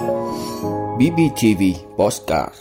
[0.00, 1.62] BBTV
[1.96, 2.54] Postcard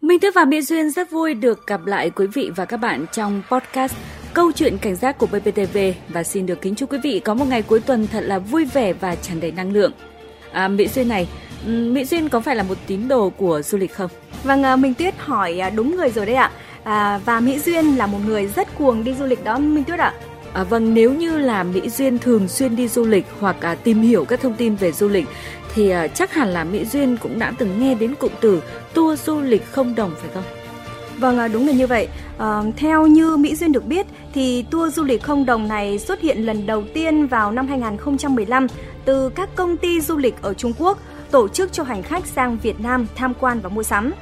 [0.00, 3.06] Minh Tuyết và Mỹ Duyên rất vui được gặp lại quý vị và các bạn
[3.12, 3.94] trong podcast
[4.34, 5.78] Câu chuyện cảnh giác của BBTV
[6.08, 8.64] và xin được kính chúc quý vị có một ngày cuối tuần thật là vui
[8.64, 9.92] vẻ và tràn đầy năng lượng.
[10.52, 11.28] À, Mỹ Duyên này,
[11.66, 14.10] Mỹ Duyên có phải là một tín đồ của du lịch không?
[14.44, 16.50] Vâng, à, Minh Tuyết hỏi à, đúng người rồi đấy ạ.
[16.84, 19.98] À, và Mỹ Duyên là một người rất cuồng đi du lịch đó Minh Tuyết
[19.98, 20.14] ạ.
[20.52, 24.02] À, vâng, nếu như là Mỹ Duyên thường xuyên đi du lịch hoặc à, tìm
[24.02, 25.26] hiểu các thông tin về du lịch
[25.74, 28.62] thì à, chắc hẳn là Mỹ Duyên cũng đã từng nghe đến cụm từ
[28.94, 30.42] tour du lịch không đồng phải không?
[31.18, 32.08] Vâng, à, đúng là như vậy.
[32.38, 36.20] À, theo như Mỹ Duyên được biết thì tour du lịch không đồng này xuất
[36.20, 38.66] hiện lần đầu tiên vào năm 2015
[39.04, 40.98] từ các công ty du lịch ở Trung Quốc
[41.30, 44.12] tổ chức cho hành khách sang Việt Nam tham quan và mua sắm.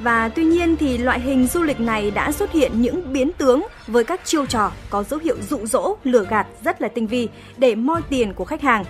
[0.00, 3.66] Và tuy nhiên thì loại hình du lịch này đã xuất hiện những biến tướng
[3.86, 7.28] với các chiêu trò có dấu hiệu dụ dỗ, lừa gạt rất là tinh vi
[7.56, 8.84] để moi tiền của khách hàng.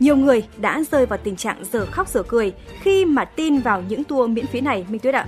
[0.00, 3.82] Nhiều người đã rơi vào tình trạng giờ khóc giờ cười khi mà tin vào
[3.88, 5.26] những tour miễn phí này, Minh Tuyết ạ.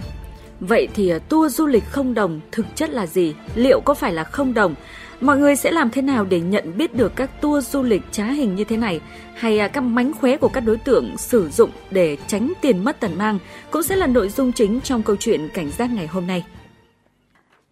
[0.60, 3.34] Vậy thì à, tour du lịch không đồng thực chất là gì?
[3.54, 4.74] Liệu có phải là không đồng?
[5.20, 8.24] Mọi người sẽ làm thế nào để nhận biết được các tour du lịch trá
[8.24, 9.00] hình như thế này
[9.34, 13.00] hay à, các mánh khóe của các đối tượng sử dụng để tránh tiền mất
[13.00, 13.38] tần mang
[13.70, 16.44] cũng sẽ là nội dung chính trong câu chuyện cảnh giác ngày hôm nay.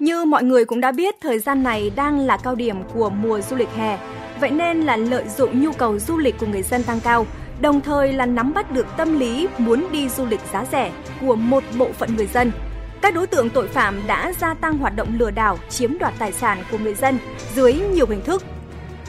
[0.01, 3.41] Như mọi người cũng đã biết, thời gian này đang là cao điểm của mùa
[3.41, 3.99] du lịch hè.
[4.41, 7.27] Vậy nên là lợi dụng nhu cầu du lịch của người dân tăng cao,
[7.61, 11.35] đồng thời là nắm bắt được tâm lý muốn đi du lịch giá rẻ của
[11.35, 12.53] một bộ phận người dân–
[13.03, 16.33] các đối tượng tội phạm đã gia tăng hoạt động lừa đảo, chiếm đoạt tài
[16.33, 17.19] sản của người dân
[17.55, 18.43] dưới nhiều hình thức.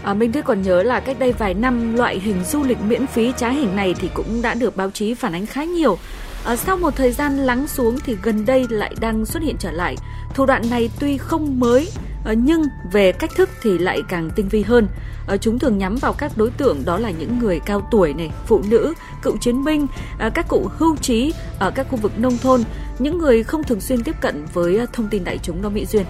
[0.03, 3.07] À, Minh Tuyết còn nhớ là cách đây vài năm loại hình du lịch miễn
[3.07, 5.97] phí trá hình này thì cũng đã được báo chí phản ánh khá nhiều.
[6.45, 9.71] À, sau một thời gian lắng xuống thì gần đây lại đang xuất hiện trở
[9.71, 9.95] lại.
[10.33, 11.91] Thủ đoạn này tuy không mới
[12.25, 14.87] à, nhưng về cách thức thì lại càng tinh vi hơn.
[15.27, 18.31] À, chúng thường nhắm vào các đối tượng đó là những người cao tuổi này,
[18.45, 19.87] phụ nữ, cựu chiến binh,
[20.19, 22.63] à, các cụ hưu trí ở các khu vực nông thôn,
[22.99, 26.05] những người không thường xuyên tiếp cận với thông tin đại chúng đó Mỹ Duyên.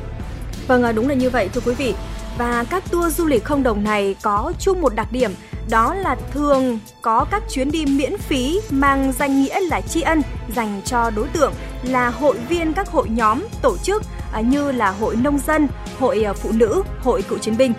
[0.68, 1.94] Vâng, đúng là như vậy thưa quý vị.
[2.38, 5.32] Và các tour du lịch không đồng này có chung một đặc điểm
[5.72, 10.22] đó là thường có các chuyến đi miễn phí mang danh nghĩa là tri ân
[10.56, 14.92] dành cho đối tượng là hội viên các hội nhóm tổ chức à, như là
[14.92, 15.68] hội nông dân,
[16.00, 17.74] hội à, phụ nữ, hội cựu chiến binh.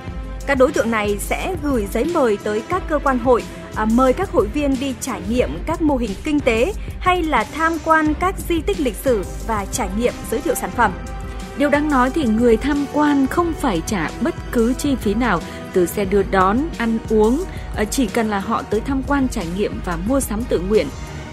[0.46, 3.42] Các đối tượng này sẽ gửi giấy mời tới các cơ quan hội
[3.74, 7.44] à, mời các hội viên đi trải nghiệm các mô hình kinh tế hay là
[7.44, 10.92] tham quan các di tích lịch sử và trải nghiệm giới thiệu sản phẩm.
[11.56, 15.40] Điều đáng nói thì người tham quan không phải trả bất cứ chi phí nào
[15.72, 17.44] từ xe đưa đón, ăn uống,
[17.76, 20.86] ờ, chỉ cần là họ tới tham quan trải nghiệm và mua sắm tự nguyện.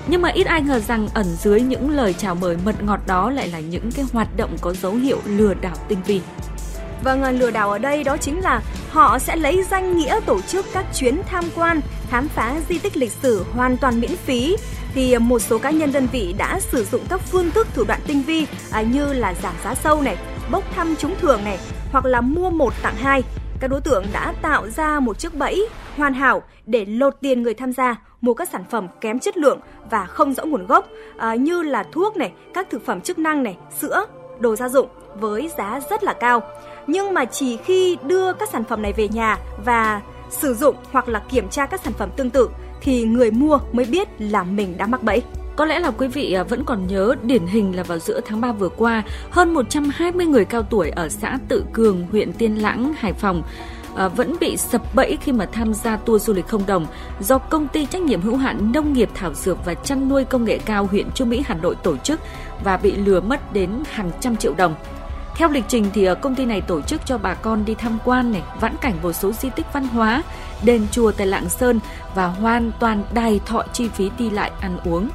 [0.08, 3.30] Nhưng mà ít ai ngờ rằng ẩn dưới những lời chào mời mật ngọt đó
[3.30, 6.22] lại là những cái hoạt động có dấu hiệu lừa đảo tinh vi.
[7.04, 10.42] Vâng, à, lừa đảo ở đây đó chính là họ sẽ lấy danh nghĩa tổ
[10.42, 14.56] chức các chuyến tham quan, khám phá di tích lịch sử hoàn toàn miễn phí
[14.94, 17.84] thì à, một số cá nhân đơn vị đã sử dụng các phương thức thủ
[17.84, 20.18] đoạn tinh vi à, như là giảm giá sâu này,
[20.52, 21.60] bốc thăm trúng thưởng này
[21.92, 23.24] hoặc là mua một tặng hai.
[23.60, 25.68] Các đối tượng đã tạo ra một chiếc bẫy
[25.98, 29.60] hoàn hảo để lột tiền người tham gia mua các sản phẩm kém chất lượng
[29.92, 33.44] và không rõ nguồn gốc à, như là thuốc này, các thực phẩm chức năng
[33.44, 34.06] này, sữa,
[34.40, 36.42] đồ gia dụng với giá rất là cao.
[36.88, 41.10] Nhưng mà chỉ khi đưa các sản phẩm này về nhà và sử dụng hoặc
[41.10, 42.50] là kiểm tra các sản phẩm tương tự
[42.82, 45.22] thì người mua mới biết là mình đã mắc bẫy.
[45.60, 48.42] Có lẽ là quý vị à, vẫn còn nhớ điển hình là vào giữa tháng
[48.42, 52.94] 3 vừa qua, hơn 120 người cao tuổi ở xã Tự Cường, huyện Tiên Lãng,
[52.98, 53.44] Hải Phòng
[53.96, 56.86] à, vẫn bị sập bẫy khi mà tham gia tour du lịch không đồng
[57.20, 60.46] do công ty trách nhiệm hữu hạn nông nghiệp thảo dược và chăn nuôi công
[60.46, 62.20] nghệ cao huyện Trung Mỹ Hà Nội tổ chức
[62.64, 64.76] và bị lừa mất đến hàng trăm triệu đồng.
[65.36, 67.98] Theo lịch trình thì à, công ty này tổ chức cho bà con đi tham
[68.06, 70.24] quan này, vãn cảnh một số di tích văn hóa,
[70.64, 71.80] đền chùa tại Lạng Sơn
[72.16, 75.10] và hoàn toàn đài thọ chi phí đi lại ăn uống.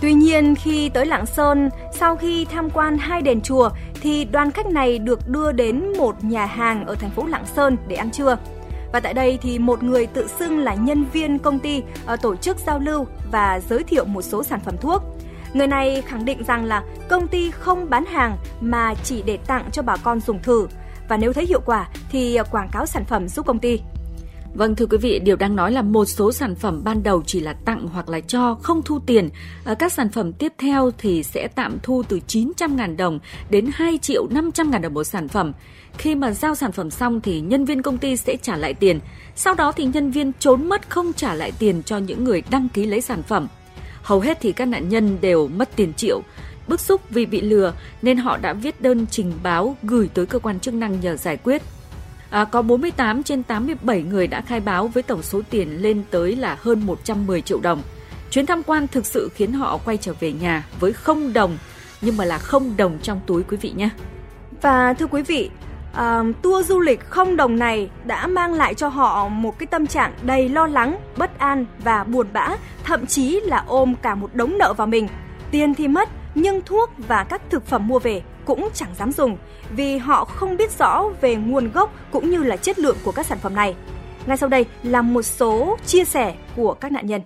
[0.00, 4.50] Tuy nhiên khi tới Lạng Sơn, sau khi tham quan hai đền chùa thì đoàn
[4.50, 8.10] khách này được đưa đến một nhà hàng ở thành phố Lạng Sơn để ăn
[8.10, 8.38] trưa.
[8.92, 12.36] Và tại đây thì một người tự xưng là nhân viên công ty ờ, tổ
[12.36, 15.02] chức giao lưu và giới thiệu một số sản phẩm thuốc.
[15.52, 19.70] Người này khẳng định rằng là công ty không bán hàng mà chỉ để tặng
[19.72, 20.68] cho bà con dùng thử
[21.08, 23.80] và nếu thấy hiệu quả thì ờ, quảng cáo sản phẩm giúp công ty.
[24.54, 27.40] Vâng thưa quý vị, điều đang nói là một số sản phẩm ban đầu chỉ
[27.40, 29.28] là tặng hoặc là cho không thu tiền.
[29.64, 33.18] Ở các sản phẩm tiếp theo thì sẽ tạm thu từ 900.000 đồng
[33.50, 35.52] đến 2 triệu 500.000 đồng một sản phẩm.
[35.98, 39.00] Khi mà giao sản phẩm xong thì nhân viên công ty sẽ trả lại tiền.
[39.36, 42.68] Sau đó thì nhân viên trốn mất không trả lại tiền cho những người đăng
[42.68, 43.48] ký lấy sản phẩm.
[44.02, 46.22] Hầu hết thì các nạn nhân đều mất tiền triệu.
[46.68, 50.38] Bức xúc vì bị lừa nên họ đã viết đơn trình báo gửi tới cơ
[50.38, 51.62] quan chức năng nhờ giải quyết.
[52.30, 56.36] À, có 48 trên 87 người đã khai báo với tổng số tiền lên tới
[56.36, 57.82] là hơn 110 triệu đồng.
[58.30, 61.58] Chuyến tham quan thực sự khiến họ quay trở về nhà với không đồng,
[62.00, 63.88] nhưng mà là không đồng trong túi quý vị nhé.
[64.62, 65.50] Và thưa quý vị,
[65.92, 69.86] uh, tour du lịch không đồng này đã mang lại cho họ một cái tâm
[69.86, 74.34] trạng đầy lo lắng, bất an và buồn bã, thậm chí là ôm cả một
[74.34, 75.08] đống nợ vào mình.
[75.50, 79.36] Tiền thì mất, nhưng thuốc và các thực phẩm mua về cũng chẳng dám dùng
[79.76, 83.26] vì họ không biết rõ về nguồn gốc cũng như là chất lượng của các
[83.26, 83.74] sản phẩm này.
[84.26, 87.20] Ngay sau đây là một số chia sẻ của các nạn nhân.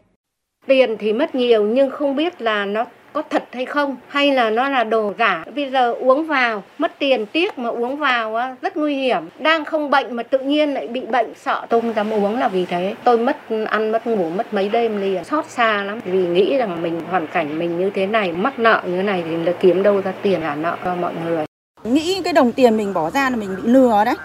[0.67, 2.85] Tiền thì mất nhiều nhưng không biết là nó
[3.15, 3.97] có thật hay không?
[4.09, 5.45] Hay là nó là đồ giả?
[5.55, 9.23] Bây giờ uống vào mất tiền tiếc mà uống vào á, rất nguy hiểm.
[9.39, 12.49] Đang không bệnh mà tự nhiên lại bị bệnh sợ tôi không dám uống là
[12.49, 12.95] vì thế.
[13.05, 15.25] Tôi mất ăn mất ngủ mất mấy đêm liền.
[15.25, 16.01] Xót xa lắm.
[16.05, 19.25] Vì nghĩ rằng mình hoàn cảnh mình như thế này mắc nợ như thế này
[19.29, 21.45] thì là kiếm đâu ra tiền trả nợ cho mọi người.
[21.85, 24.17] Nghĩ cái đồng tiền mình bỏ ra là mình bị lừa đấy.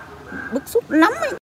[0.53, 1.38] Bức xúc lắm ấy.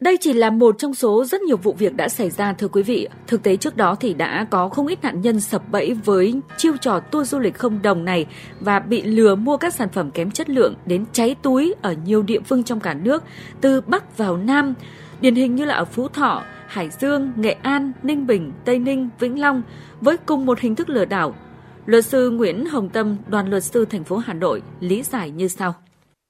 [0.00, 2.82] Đây chỉ là một trong số rất nhiều vụ việc đã xảy ra thưa quý
[2.82, 3.08] vị.
[3.26, 6.76] Thực tế trước đó thì đã có không ít nạn nhân sập bẫy với chiêu
[6.80, 8.26] trò tour du lịch không đồng này
[8.60, 12.22] và bị lừa mua các sản phẩm kém chất lượng đến cháy túi ở nhiều
[12.22, 13.24] địa phương trong cả nước,
[13.60, 14.74] từ Bắc vào Nam.
[15.20, 19.08] Điển hình như là ở Phú Thọ, Hải Dương, Nghệ An, Ninh Bình, Tây Ninh,
[19.18, 19.62] Vĩnh Long
[20.00, 21.34] với cùng một hình thức lừa đảo.
[21.86, 25.48] Luật sư Nguyễn Hồng Tâm, đoàn luật sư thành phố Hà Nội lý giải như
[25.48, 25.74] sau.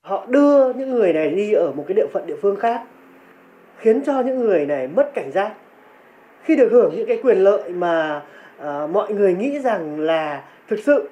[0.06, 2.82] Họ đưa những người này đi ở một cái địa phận địa phương khác
[3.78, 5.52] khiến cho những người này mất cảnh giác.
[6.42, 8.22] Khi được hưởng những cái quyền lợi mà
[8.58, 11.08] à, mọi người nghĩ rằng là thực sự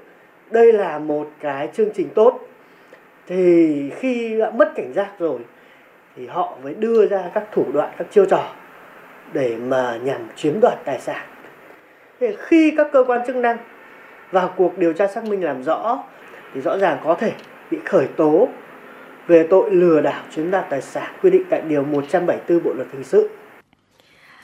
[0.50, 2.40] đây là một cái chương trình tốt
[3.26, 5.38] thì khi đã mất cảnh giác rồi
[6.16, 8.52] thì họ mới đưa ra các thủ đoạn các chiêu trò
[9.32, 11.26] để mà nhằm chiếm đoạt tài sản.
[12.20, 13.56] Thì khi các cơ quan chức năng
[14.30, 16.04] vào cuộc điều tra xác minh làm rõ
[16.54, 17.32] thì rõ ràng có thể
[17.70, 18.48] bị khởi tố
[19.26, 22.88] về tội lừa đảo chiếm đoạt tài sản quy định tại điều 174 Bộ luật
[22.92, 23.28] hình sự.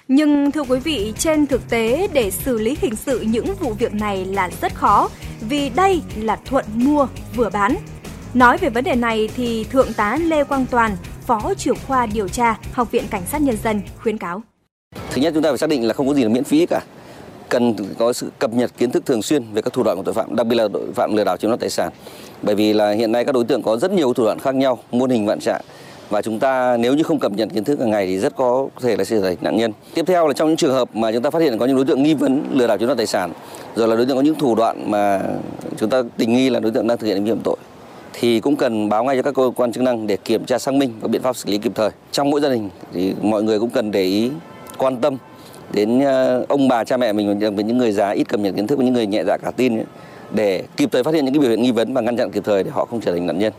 [0.08, 3.94] Nhưng thưa quý vị, trên thực tế để xử lý hình sự những vụ việc
[3.94, 7.06] này là rất khó vì đây là thuận mua
[7.36, 7.74] vừa bán.
[8.34, 10.96] Nói về vấn đề này thì Thượng tá Lê Quang Toàn,
[11.26, 14.42] Phó trưởng khoa điều tra Học viện Cảnh sát Nhân dân khuyến cáo.
[15.10, 16.80] Thứ nhất chúng ta phải xác định là không có gì là miễn phí cả
[17.52, 20.14] cần có sự cập nhật kiến thức thường xuyên về các thủ đoạn của tội
[20.14, 21.92] phạm, đặc biệt là tội phạm lừa đảo chiếm đoạt tài sản.
[22.42, 24.78] Bởi vì là hiện nay các đối tượng có rất nhiều thủ đoạn khác nhau,
[24.92, 25.60] muôn hình vạn trạng
[26.10, 28.68] và chúng ta nếu như không cập nhật kiến thức hàng ngày thì rất có
[28.80, 29.72] thể là sẽ trở thành nạn nhân.
[29.94, 31.84] Tiếp theo là trong những trường hợp mà chúng ta phát hiện có những đối
[31.84, 33.32] tượng nghi vấn lừa đảo chiếm đoạt tài sản,
[33.76, 35.22] rồi là đối tượng có những thủ đoạn mà
[35.76, 37.56] chúng ta tình nghi là đối tượng đang thực hiện hành vi phạm tội
[38.12, 40.74] thì cũng cần báo ngay cho các cơ quan chức năng để kiểm tra xác
[40.74, 41.90] minh và biện pháp xử lý kịp thời.
[42.12, 44.30] Trong mỗi gia đình thì mọi người cũng cần để ý
[44.78, 45.16] quan tâm
[45.72, 48.66] đến ờ, ông bà cha mẹ mình với những người già ít cập nhật kiến
[48.66, 49.84] thức với những người nhẹ dạ cả tin ấy,
[50.30, 52.44] để kịp thời phát hiện những cái biểu hiện nghi vấn và ngăn chặn kịp
[52.44, 53.52] thời để họ không trở thành nạn nhân.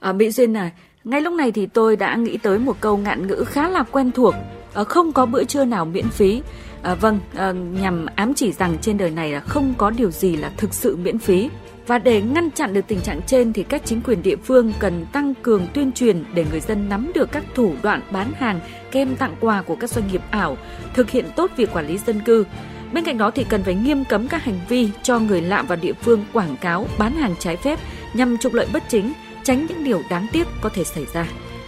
[0.00, 0.70] À, Mỹ Duyên này,
[1.04, 4.10] ngay lúc này thì tôi đã nghĩ tới một câu ngạn ngữ khá là quen
[4.12, 4.34] thuộc,
[4.76, 6.42] Ờ, không có bữa trưa nào miễn phí.
[6.82, 10.36] À, vâng, à, nhằm ám chỉ rằng trên đời này là không có điều gì
[10.36, 11.50] là thực sự miễn phí.
[11.86, 15.06] Và để ngăn chặn được tình trạng trên thì các chính quyền địa phương cần
[15.12, 19.16] tăng cường tuyên truyền để người dân nắm được các thủ đoạn bán hàng, kem
[19.16, 20.56] tặng quà của các doanh nghiệp ảo,
[20.94, 22.44] thực hiện tốt việc quản lý dân cư.
[22.92, 25.78] Bên cạnh đó thì cần phải nghiêm cấm các hành vi cho người lạ vào
[25.82, 27.78] địa phương quảng cáo bán hàng trái phép
[28.14, 29.12] nhằm trục lợi bất chính,
[29.42, 31.26] tránh những điều đáng tiếc có thể xảy ra.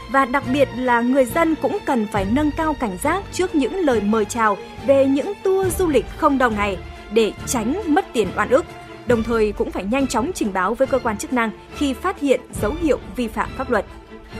[0.08, 3.76] Và đặc biệt là người dân cũng cần phải nâng cao cảnh giác trước những
[3.76, 4.56] lời mời chào
[4.86, 6.78] về những tour du lịch không đồng này
[7.12, 8.64] để tránh mất tiền oan ức
[9.08, 12.20] đồng thời cũng phải nhanh chóng trình báo với cơ quan chức năng khi phát
[12.20, 13.84] hiện dấu hiệu vi phạm pháp luật.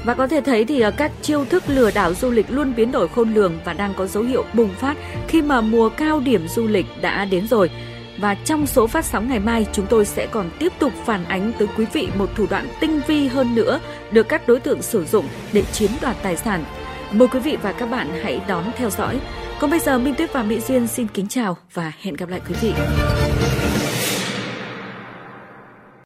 [0.05, 2.93] Và có thể thấy thì à, các chiêu thức lừa đảo du lịch luôn biến
[2.93, 4.97] đổi khôn lường và đang có dấu hiệu bùng phát
[5.29, 7.71] khi mà mùa cao điểm du lịch đã đến rồi.
[8.19, 11.53] Và trong số phát sóng ngày mai, chúng tôi sẽ còn tiếp tục phản ánh
[11.59, 13.81] tới quý vị một thủ đoạn tinh vi hơn nữa
[14.13, 16.65] được các đối tượng sử dụng để chiếm đoạt tài sản.
[17.13, 19.21] Mời quý vị và các bạn hãy đón theo dõi.
[19.61, 22.41] Còn bây giờ Minh Tuyết và Mỹ Duyên xin kính chào và hẹn gặp lại
[22.49, 22.73] quý vị.